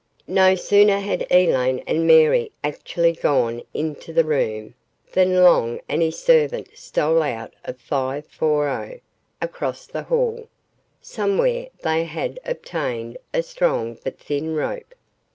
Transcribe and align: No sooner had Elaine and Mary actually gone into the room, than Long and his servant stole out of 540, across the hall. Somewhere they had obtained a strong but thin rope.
No 0.25 0.55
sooner 0.55 0.97
had 0.97 1.27
Elaine 1.29 1.83
and 1.85 2.07
Mary 2.07 2.51
actually 2.63 3.11
gone 3.13 3.61
into 3.71 4.11
the 4.11 4.23
room, 4.23 4.73
than 5.11 5.43
Long 5.43 5.79
and 5.87 6.01
his 6.01 6.17
servant 6.17 6.69
stole 6.75 7.21
out 7.21 7.53
of 7.65 7.79
540, 7.79 9.03
across 9.43 9.85
the 9.85 10.01
hall. 10.01 10.49
Somewhere 11.01 11.67
they 11.83 12.05
had 12.05 12.39
obtained 12.45 13.19
a 13.31 13.43
strong 13.43 13.95
but 14.03 14.17
thin 14.17 14.55
rope. 14.55 14.95